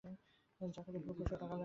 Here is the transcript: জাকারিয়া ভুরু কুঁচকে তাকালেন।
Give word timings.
জাকারিয়া 0.03 1.01
ভুরু 1.03 1.13
কুঁচকে 1.17 1.25
তাকালেন। 1.31 1.59